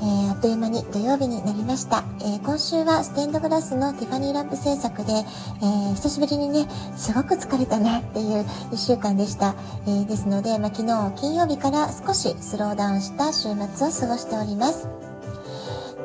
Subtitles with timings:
[0.00, 9.54] えー、あっという間に土曜日になりました、えー、今週はステンドグラスのティファニーランプ制作で、えー、久しぶりにね、すごく疲れたなっていう1週間でした。
[9.86, 15.09] えですので、まあ、昨日金曜日から少しスローダウンした週末を過ごしております。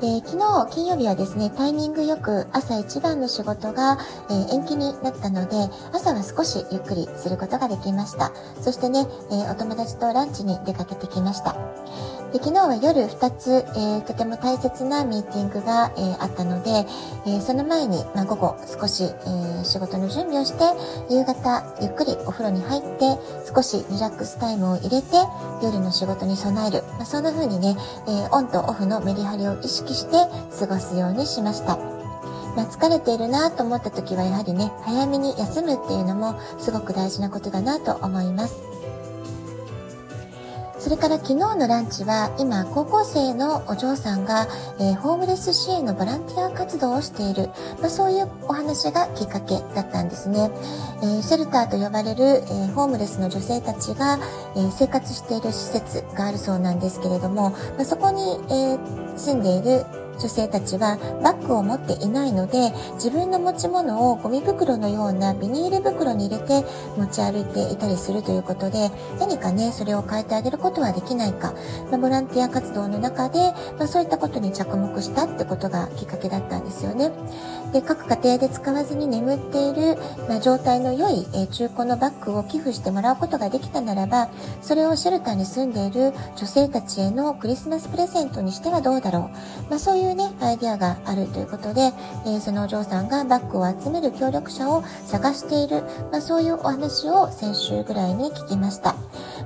[0.01, 3.97] で昨日金曜日はですね、タイミングよく朝一番の仕事が、
[4.29, 5.55] えー、延期になったので、
[5.93, 8.31] 朝は少しゆっくりすることができました。
[8.61, 11.55] そしてね、えー、お友達とランチに出かけてきました。
[12.33, 16.85] で昨日は夜2つ、えー、とても大切なミーティングが、えー、あったので、
[17.25, 20.63] え、その前に、まあ、午後少し、え仕事の準備をして、
[21.09, 23.17] 夕方ゆっくりお風呂に入って、
[23.55, 25.15] 少しリラックスタイムを入れて、
[25.63, 26.83] 夜の仕事に備える。
[26.97, 30.11] まあ、そんな風にね、えオンとオフのメリハリを意識して
[30.59, 31.77] 過ごすようにしました。
[32.55, 38.74] まあ、疲れているなと思った時はやはりね、早めに休むっていうのもすごく大事なことだなと思います。
[40.85, 44.45] それから昨日のランチは今高校生のお嬢さんが、
[44.79, 47.47] えー、ホームレス支援のボランティア活動をしている、
[47.81, 50.51] まあ、そういうお話がきっかけだったんですね。
[51.01, 54.19] えー、シェルターと呼ばれる、えー、ホームレスの女性たちが、
[54.55, 58.21] え生活している施設があるそうなんですけれども、まあ、そこに、
[58.53, 58.77] え
[59.17, 66.63] 住んでいる女性たちはバッグを持っていないので自分の持ち物をゴミ袋のようなビニール袋に入れて
[66.97, 71.53] 持ち歩いていたりするということで何かねそれを変えてあげることはできないか、
[71.91, 73.39] まあ、ボランティア活動の中で、
[73.77, 77.11] まあ、そういったことに着目したってことがきっかけだったんですよね。
[77.75, 79.97] で各家庭で使わずに眠っている、
[80.29, 84.29] まあ、状態の良い、え中古のバッグを寄付してもらうことができたならば
[84.61, 89.29] それをシェルターに住んでいる女性たちへのクリスマスプレゼントにしてはどうだろ
[89.67, 91.91] う、まあ、そういういうね、アイディアがあるということで、
[92.25, 98.95] えー、そのお嬢さんがバッグを集める協力者を探している、まあ、そういうお話を先週ぐらいに聞きました。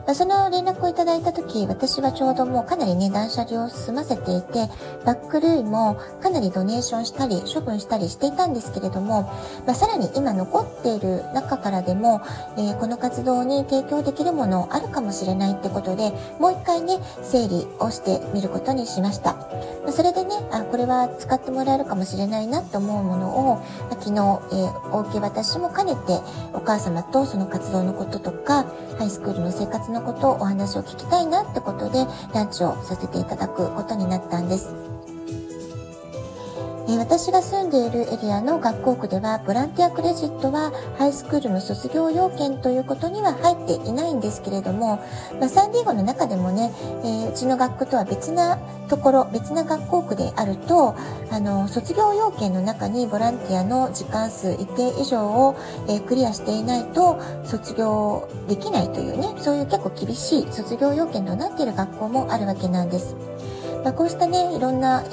[0.05, 4.67] まあ、その連絡をいただいた時、私はちょうどもうかなりね、断捨離を済ませていて、
[5.05, 9.23] バッグ類もかなりドネーションしたり、処分したりしていたんですけれども、
[9.67, 12.21] まあ、さらに今残っている中からでも、
[12.57, 19.33] えー、この活動に提供できるものあるかもしれないってことで、もう一回ね、整理をしてみることにしました。
[19.33, 26.19] まあ、それでね、あ、これは使ってもらえるかもしれないなと思うものを、昨日、えー、お受け渡しも兼ねて、
[26.53, 28.65] お母様とその活動のこととか、
[28.97, 34.73] ハイスクールの生活のことをお話を聞きたいなってことで、ランチをさせていただくことになったんです。
[36.91, 44.99] え私が住んでいるエリアの学校区では、ボランティアクレジットはハイスクールの卒業要件ということには入っていないんですけれども、
[45.39, 46.71] まあ、サンディエゴの中でもね、
[47.03, 48.57] えー、うちの学区とは別な
[48.87, 50.95] ところ、別な学校区であると、
[51.29, 55.55] あの、卒業要件の中にボランティアの時間数一定以上を、
[55.87, 63.15] えー、クリアしていないと卒業できないというね、そういう結構厳しい卒業要件となっている学校もあるわけなんです。
[63.83, 65.09] まあ、こうしたね、いろんな、え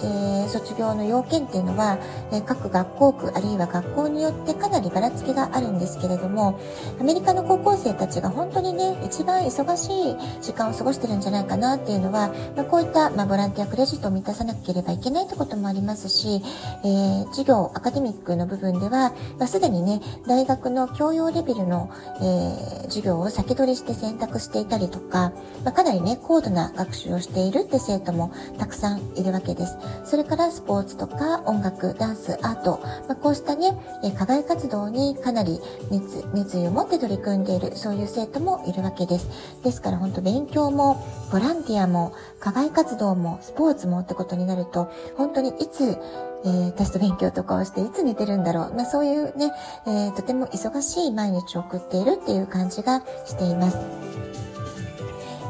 [0.47, 1.99] ー、卒業の要件っていうのは、
[2.33, 6.59] えー、各学校区あるいは学校によってかなりばらつきがあるんですけれども、
[7.01, 16.43] アメリカの高校生たちが本当にね、一番忙しい時間を過ごしてるんじゃないかなっていうのは、まあ、こういった、まあ、ボランティアクレジットを満たさなければいけないってこともありますし、
[16.85, 21.91] えー、授業、アカデミックの部分では、まあ、すでにね、大学の教養レベルの、
[22.21, 25.33] えー、授業を先取りして選択していたりとか、
[25.65, 29.77] まあ、かなりね、高度な学習をしているって生徒もたくさんいるわけです。
[30.05, 33.77] それからスポーツとか音楽、ダンス、アート、まあ、こうしたね、
[34.19, 39.29] 課外活動にかなり熱、熱意を持って取り組んでいる、そういう生徒もいるわけです。
[39.63, 45.99] ですから本当勉強も、ボランティアも、課外活動も、スポーツもってことになると、本当にいつ、
[46.45, 48.75] えー、テスト勉強とかをしていつ寝てるんだろう。
[48.75, 49.53] まあそういうね、
[49.87, 53.79] えー、とても忙しい毎日を送っているっていう感じがしています。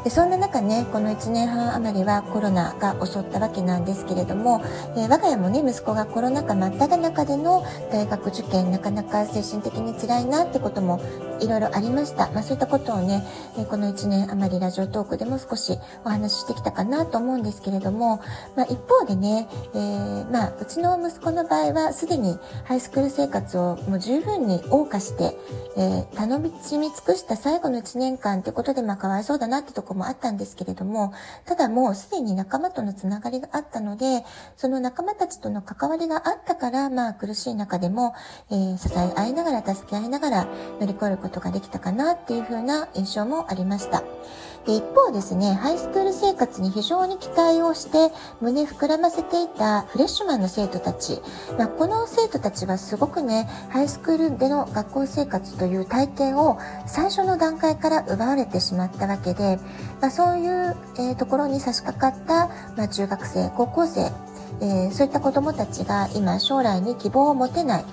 [0.06, 4.62] でそんな中ねこの1年半余りはコロナが襲ったわけなんですけれども、
[4.96, 11.02] えー、我が家もね息子がコロナ禍真っ只中での大学受験なかなか精神的に辛いなってことも
[11.40, 13.26] いろいろありました、まあ、そういったことをね、
[13.58, 18.22] えー、この1年余りラジオトークでも少しお話ししてきたかなと思うんですけれども、
[18.54, 25.36] まあ、一方でね、えー、まあ、うちの息子の場合はすでにハイスクール生活をもう十分に謳歌して、
[25.76, 31.12] え頼み尽くした最後の1年間ってことで、まあ、かわいそうだなってとこもあったんですけれども、
[31.44, 34.24] ただもうすでに仲間とのつながりがあったので、
[34.56, 38.14] その仲間たちとの関わりがあったから、まあ苦しい中でも、
[38.50, 40.48] えー、支え合いながら、助け合いながら
[40.80, 44.02] 乗り越えることができたかなっていうふうな印象もありました。
[44.66, 51.22] で一方ですね、ハイスクール生活に非常に期待をして胸膨らませていたフレッシュマンの生徒たち、
[51.56, 59.60] まあ、この生徒たちはすごくね、ハイスクールでの学校生活という体験を最初の段階から奪われてしまったわけで、
[60.00, 64.10] まあ、そういう、えー、ところに差し掛かった、まあ、中学生、高校生、
[64.60, 67.84] えー、そういった子どもたちが今将来に希望を持てない、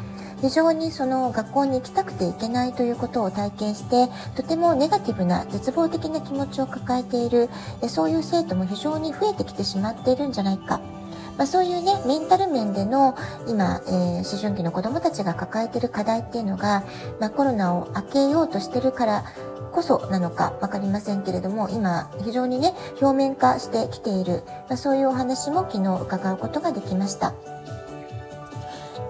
[0.44, 7.50] 非常にその学校に行きたくて行けないということを体験してとてもネガティブな絶望的な気持ちを抱えている
[7.88, 10.82] そういう生徒も非常に増えてきてしまっているんじゃないか。
[11.38, 13.16] まあ、そういうね、メンタル面での
[13.48, 16.84] 今、えー、思春期の子供たちが抱えている課題っていうのが、
[17.20, 19.24] まあ、コロナを明けようとしてるから
[19.72, 27.34] こそなのか分かりませんけれども、今、非常にね、表面化してきている、まあ、そういうお話も昨日伺うことができました。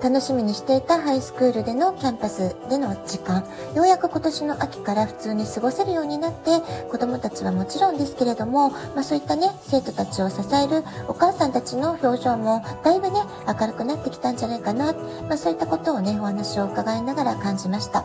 [0.04, 6.60] 楽しみにしていたハイスクールでのキャンパスでの時間、ようやく今年の秋から普通に過ごせるようになって、
[6.92, 18.04] 子どもたちはもちろんですけれども、まあそういったね、生徒たちを支えるお母さんたちの表情もだいぶね、明るくなってきたんじゃないかな、まあそういったことをね、お話を伺いながら感じました。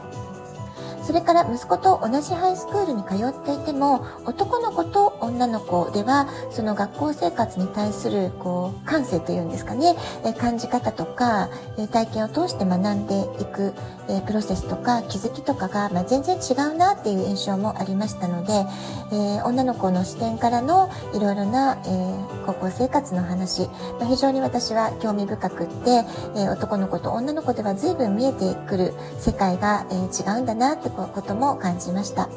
[1.09, 9.97] それから息子と同じハイスクールに通っていても、男の子と女の子では、その学校生活に対する、こう、感性というんですかね、
[10.27, 13.73] え感じ方とか、え体験を通して学んでいく、
[14.11, 18.67] えプロセスとか気づきとかが、ま、全然違うなっていう印象もありましたので、
[19.11, 22.15] え、女の子の視点からのいろいろな、え、
[22.45, 26.05] 高校生活の話、ま、非常に私は興味深くって、
[26.37, 32.29] え、男の子と女の子では随分見えてくる世界が、え違うんだなってことも感じました。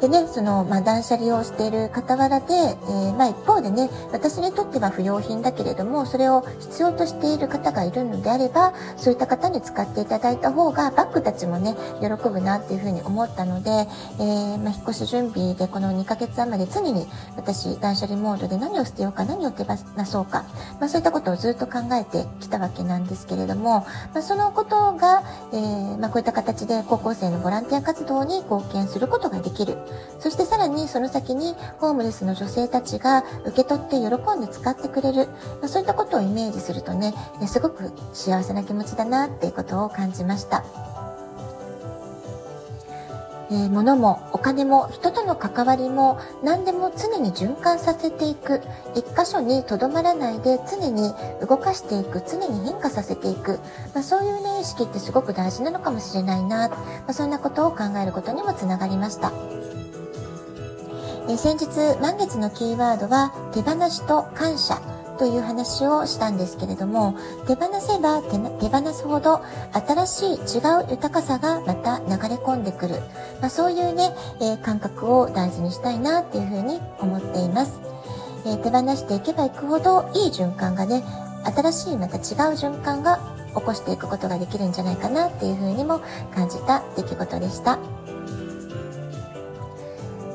[0.00, 17.06] でね、その、まあ、断捨離をしている傍らで、えー、まあ、一方でね、私にとっては不要品だけれども、それを必要としている方がいるのであれば、そういった方に使っていただいた方が、バッグたちもね、喜ぶなっていうふうに思ったので、えー、まあ、引っ越し準備でこの2ヶ月余り常に
[17.36, 20.44] 私、断捨離モードで何を捨てようか、何を手放そうか、
[20.78, 25.22] まあ、そういったことをずっと考えてきたわけなんですけれども、まあ、そのことが、
[25.54, 29.78] えー、まあ、こういった形で高校生のボランティア活動に貢献することができる。
[30.18, 35.28] そしてさらにその先にホームレスの女性たちが受け取って喜んで使ってくれる、
[35.62, 37.14] ま、そういったことをイメージするとね、
[37.46, 40.64] すごく幸せな気持ちだなっていうことを感じました。
[43.50, 48.60] えー、物もお金も人との関わりも何でも常に循環させていく。
[48.94, 51.12] 一箇所にとどまらないで常に
[51.46, 53.58] 動かしていく常に変化させていく、
[53.94, 56.76] まあ、そういうね意識ってすごく大事なのかもしれないな、ま
[57.08, 59.32] あ、そんなことを考えることにもつながりました。
[61.28, 64.95] え先日満月のキーワードは手放しと感謝。
[65.18, 67.16] という話をしたんですけれども
[67.46, 68.36] 手放せば手
[68.68, 69.42] 放すほど
[69.72, 73.00] 新しい違う豊かさがまた流れ込んでくる、
[73.40, 77.80] まあ、そういうね、えー、感覚を大事にしたいなっていうふうに思っています、
[78.44, 81.02] えー、手放していけばいくほどいい循環がね
[81.44, 82.22] 新しいまた違う
[82.54, 83.20] 循環が
[83.54, 86.00] 起こしていくことができるんじゃないかなっていうふうにも
[86.34, 87.78] 感じた出来事でした。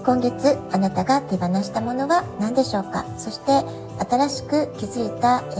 [0.04, 3.06] 今月あなたが手放したものは何でしょうか？
[3.19, 3.63] そして
[4.09, 5.56] 新しく気づいた、え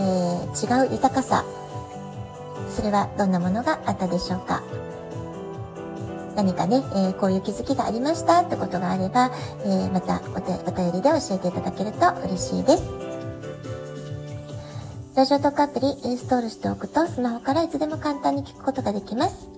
[0.48, 1.46] ー、違う豊かさ
[2.70, 4.64] それはどんなものがあったでしょうか
[6.36, 9.32] 何かね、えー、こういう気づきがありましたってことがあれば、
[9.64, 12.84] えー、またおお便りで教えていただけると嬉しいです。
[15.14, 19.50] ラジオトークアプリインストールしておくとスマホからいつでも簡単に聞くことができます。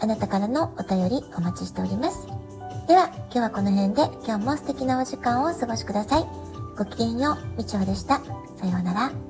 [0.00, 2.26] あなたからのお便りお待ちしております。
[2.88, 6.49] では、今日はこの辺で今日も素敵なお時間をお過ごしください。
[6.80, 8.22] ごきげんよう、みちおでした。
[8.56, 9.29] さようなら。